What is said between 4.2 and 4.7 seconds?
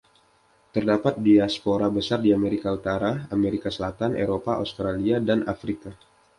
Eropa,